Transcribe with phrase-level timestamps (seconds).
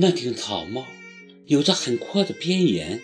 [0.00, 0.86] 那顶草帽
[1.46, 3.02] 有着很阔的边沿，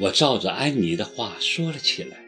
[0.00, 2.24] 我照着安妮的话说了起来。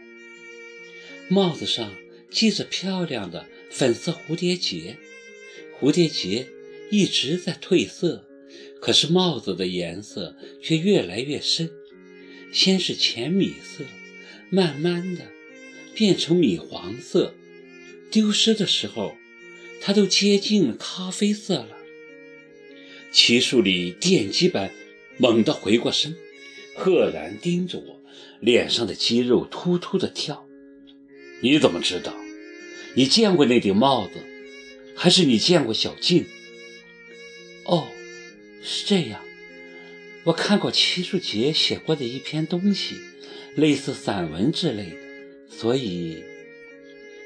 [1.29, 1.93] 帽子上
[2.31, 4.97] 系着漂亮的粉色蝴蝶结，
[5.81, 6.47] 蝴蝶结
[6.93, 8.29] 一直在褪色，
[8.81, 11.69] 可是帽子的颜色却越来越深，
[12.53, 13.85] 先是浅米色，
[14.51, 15.33] 慢慢的
[15.95, 17.35] 变成米黄色，
[18.09, 19.17] 丢失的时候，
[19.81, 21.78] 它都接近咖啡色了。
[23.11, 24.71] 齐树里电击般
[25.17, 26.17] 猛地回过身，
[26.77, 28.01] 赫然盯着我，
[28.41, 30.47] 脸上的肌肉突突的跳。
[31.41, 32.15] 你怎么知道？
[32.95, 34.15] 你见过那顶帽子，
[34.95, 36.27] 还是你见过小静？
[37.65, 37.89] 哦，
[38.63, 39.21] 是这样。
[40.25, 42.97] 我看过齐树杰写过的一篇东西，
[43.55, 44.97] 类似散文之类的，
[45.49, 46.23] 所以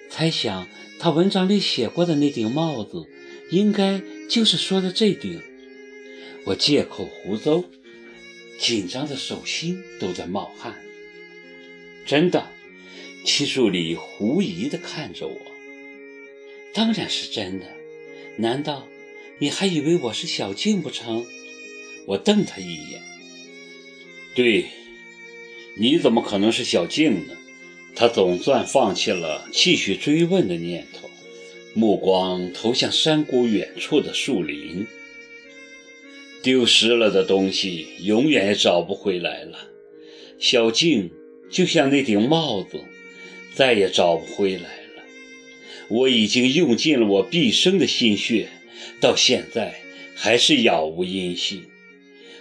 [0.08, 3.06] 猜想他文章里写过的那顶帽子，
[3.50, 5.42] 应该就是说的这顶。
[6.44, 7.64] 我借口胡诌，
[8.58, 10.74] 紧张的手心都在冒汗。
[12.06, 12.50] 真的。
[13.24, 15.40] 七树里狐疑地看着我，
[16.74, 17.66] 当然是真的。
[18.36, 18.88] 难道
[19.38, 21.24] 你还以为我是小静不成？
[22.06, 23.00] 我瞪他一眼。
[24.34, 24.66] 对，
[25.76, 27.36] 你怎么可能是小静呢？
[27.94, 31.08] 他总算放弃了继续追问的念头，
[31.74, 34.84] 目光投向山谷远处的树林。
[36.42, 39.70] 丢失了的东西永远也找不回来了。
[40.38, 41.10] 小静
[41.50, 42.84] 就像那顶帽子。
[43.54, 45.04] 再也找不回来了。
[45.88, 48.48] 我已经用尽了我毕生的心血，
[48.98, 49.82] 到现在
[50.14, 51.64] 还是杳无音信。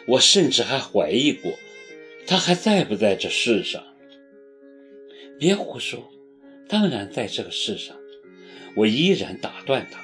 [0.05, 1.59] 我甚至还怀疑过，
[2.25, 3.83] 他还在不在这世上。
[5.37, 6.09] 别胡说，
[6.69, 7.97] 当然在这个世上。
[8.77, 9.99] 我依然打断他，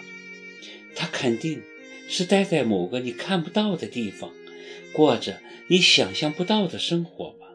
[0.93, 1.61] 他肯定
[2.07, 4.33] 是待在某个你看不到的地方，
[4.93, 7.47] 过着你想象不到的生活吧。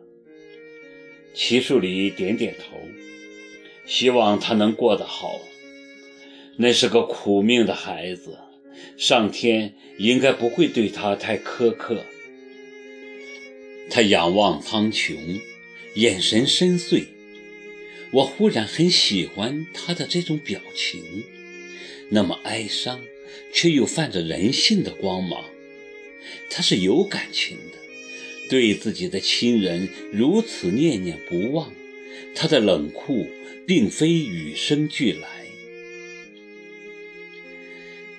[1.34, 2.78] 齐树礼点点头。
[3.84, 5.40] 希望他能过得好。
[6.56, 8.38] 那是个苦命的孩子，
[8.96, 12.04] 上天应该不会对他太苛刻。
[13.90, 15.40] 他仰望苍穹，
[15.96, 17.06] 眼神深邃。
[18.12, 21.24] 我忽然很喜欢他的这种表情，
[22.10, 23.00] 那么哀伤，
[23.52, 25.44] 却又泛着人性的光芒。
[26.50, 27.78] 他是有感情的，
[28.48, 31.72] 对自己的亲人如此念念不忘。
[32.34, 33.26] 他的冷酷。
[33.64, 35.28] 并非与生俱来。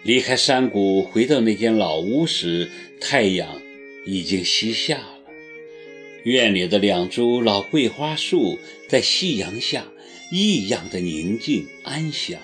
[0.04, 3.62] 离开山谷，回到那间老屋时，太阳
[4.06, 5.20] 已经西下了。
[6.24, 8.58] 院里的两株老桂花树
[8.88, 9.92] 在夕阳下
[10.32, 12.40] 异样的宁静安详。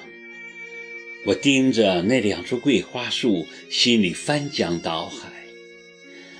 [1.25, 5.29] 我盯着那两株桂花树，心里翻江倒海。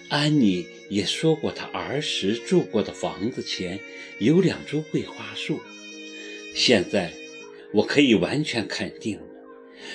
[0.08, 3.80] 安妮也说过，她儿时住过的房子前
[4.20, 5.60] 有两株桂花树。
[6.56, 7.12] 现在，
[7.74, 9.24] 我可以完全肯定了，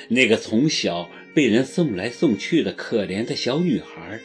[0.08, 4.20] 那个从小被人送来送去的可怜的小女孩，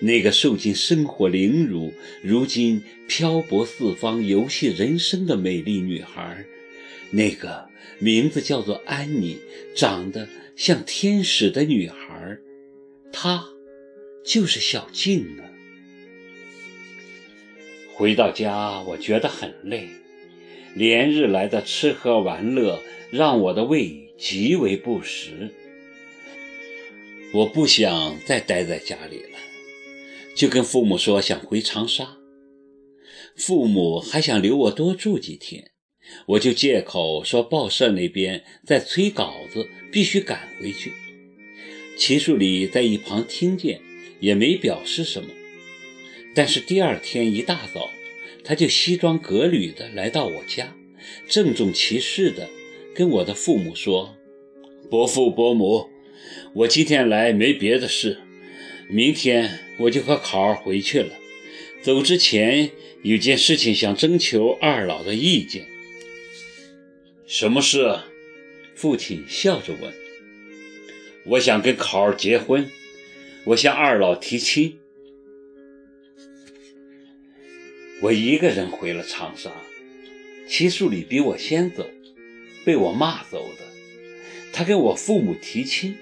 [0.00, 6.44] 那个受尽生活凌辱，如今漂泊四方、游戏人生的美丽女孩，
[7.12, 7.68] 那个
[7.98, 9.38] 名字叫做安妮、
[9.76, 12.38] 长得像天使的女孩，
[13.12, 13.44] 她
[14.24, 15.44] 就是小静呢。
[17.94, 19.88] 回到家，我觉得很累。
[20.74, 22.80] 连日来的吃喝玩乐
[23.10, 25.50] 让我的胃极为不适，
[27.34, 29.38] 我不想再待在家里了，
[30.34, 32.16] 就跟父母说想回长沙。
[33.36, 35.71] 父母还想留我多住几天，
[36.26, 40.92] 我就借口说报社那边在催稿子，必须赶回去。
[41.96, 43.80] 齐树礼在一旁听见，
[44.20, 45.28] 也没表示什么。
[46.34, 47.90] 但是第二天一大早。
[48.44, 50.74] 他就西装革履地来到我家，
[51.28, 52.50] 郑重其事地
[52.92, 54.16] 跟我的父母说
[54.90, 55.88] ：“伯父伯母，
[56.52, 58.18] 我今天来没别的事，
[58.88, 61.10] 明天我就和考儿回去了。
[61.82, 62.72] 走之前
[63.04, 65.66] 有件事情想征求二老的意见。
[67.34, 67.98] ”“什么事？”
[68.76, 69.90] 父亲笑着问。
[71.24, 72.70] “我想跟考儿结婚，
[73.44, 74.78] 我向二老提亲。”
[78.02, 79.50] 我一个人回了长沙，
[80.46, 81.88] 齐树礼比我先走，
[82.66, 83.64] 被我骂走的。
[84.52, 85.96] 他跟我父母提亲，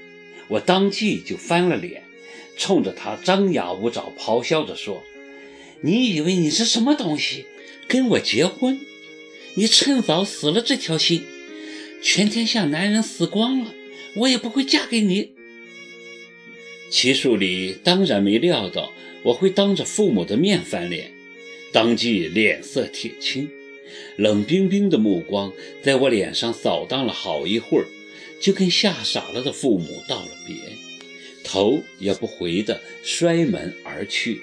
[0.49, 2.03] 我当即就翻了脸，
[2.57, 5.05] 冲着他张牙舞爪，咆哮着说
[5.83, 7.47] ：“你以为你是什么东西，
[7.87, 8.81] 跟我结婚？
[9.61, 11.23] 你趁早死了这条心，
[12.03, 13.75] 全天下男人死光了，
[14.17, 15.33] 我也不会嫁给你。”
[16.91, 18.91] 齐树礼当然没料到
[19.25, 21.13] 我会当着父母的面翻脸，
[21.75, 23.51] 当即脸色铁青，
[24.17, 25.53] 冷冰冰的目光
[25.83, 27.87] 在我脸上扫荡了好一会儿，
[28.41, 30.57] 就跟吓傻了的父母道了别，
[31.45, 34.41] 头也不回的摔门而去。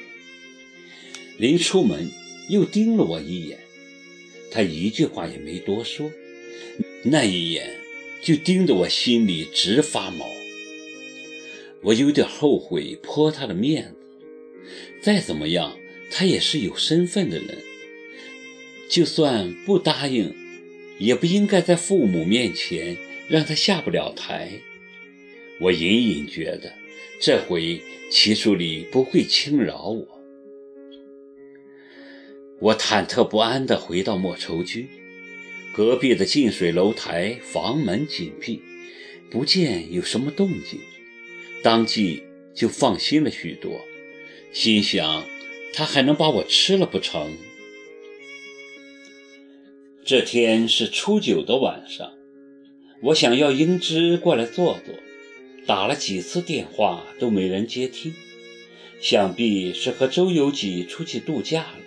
[1.39, 2.11] 临出门
[2.49, 3.57] 又盯了我一眼，
[4.57, 6.11] 他一句话也没多说，
[7.03, 7.75] 那一眼
[8.23, 10.27] 就盯得我心里直发毛。
[11.83, 14.25] 我有点后悔泼他的面子，
[14.99, 15.77] 再怎么样，
[16.09, 17.59] 他也是有身份的人，
[18.89, 20.33] 就算不答应，
[20.97, 22.97] 也不应该在父母面前
[23.29, 24.53] 让他下不了台。
[25.59, 26.73] 我隐隐觉得，
[27.21, 27.79] 这回
[28.09, 30.16] 齐树礼不会轻饶我。
[32.59, 34.87] 我忐忑不安地回到莫愁居，
[35.71, 38.61] 隔壁的近水楼台房门紧闭，
[39.29, 40.79] 不见有什么动静。
[41.61, 42.23] 当即
[42.55, 43.81] 就放心了许多，
[44.51, 45.23] 心想
[45.71, 47.33] 他还能把我吃了不成？
[50.03, 52.13] 这天是初九的晚上，
[53.03, 54.95] 我想要英芝过来坐坐，
[55.67, 58.15] 打了几次电话都没人接听，
[58.99, 61.83] 想必是和周游几出去度假了。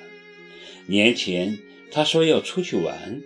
[0.90, 1.56] 年前
[1.92, 3.22] 他说要出去玩，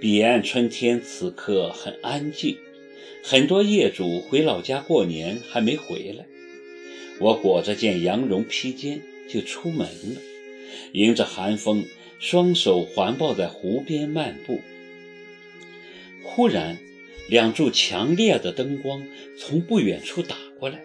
[0.00, 2.58] 彼岸春天此刻很安静。
[3.24, 6.26] 很多业主回老家过年还没回来，
[7.18, 10.20] 我裹着件羊绒披肩就出门了，
[10.92, 11.84] 迎着寒风，
[12.20, 14.60] 双手环抱在湖边漫步。
[16.22, 16.78] 忽然，
[17.28, 19.04] 两柱强烈的灯光
[19.36, 20.84] 从不远处打过来，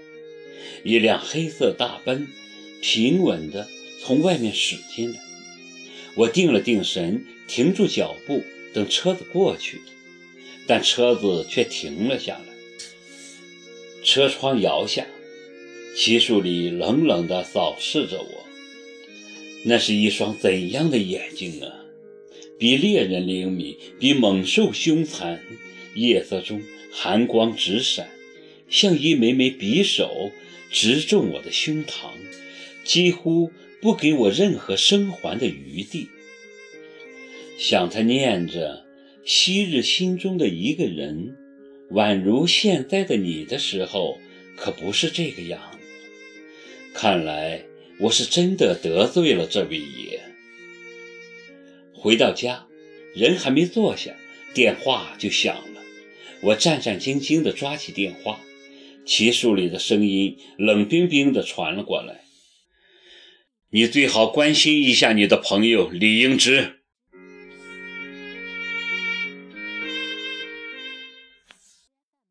[0.84, 2.28] 一辆黑色大奔
[2.82, 3.68] 平稳地
[4.00, 5.20] 从外面驶进来。
[6.16, 8.44] 我定了定神，停住脚步，
[8.74, 9.82] 等车子过去。
[10.68, 12.46] 但车子却停了下来，
[14.04, 15.06] 车窗摇下，
[15.98, 18.48] 齐树礼冷冷地扫视着我，
[19.66, 21.86] 那是一双怎样的眼睛啊！
[22.58, 25.42] 比猎人灵敏，比猛兽凶残。
[25.96, 26.62] 夜色中，
[26.92, 28.10] 寒光直闪，
[28.70, 30.32] 像一枚枚匕首，
[30.72, 32.12] 直中我的胸膛，
[32.86, 36.08] 几乎不给我任何生还的余地。
[37.58, 38.86] 想他念着。
[39.24, 41.38] 昔日心中的一个人，
[41.92, 44.18] 宛如现在的你的时候，
[44.58, 45.78] 可不是这个样子。
[46.96, 47.64] 看来
[48.00, 50.22] 我是真的得罪了这位爷。
[51.94, 52.66] 回到家，
[53.14, 54.16] 人还没坐下，
[54.56, 55.82] 电话就响了。
[56.42, 58.40] 我战战兢兢地抓起电话，
[59.06, 62.24] 齐树里的声音冷冰冰地传了过来
[63.72, 66.81] ：“你最好关心一下你的朋友李英芝。”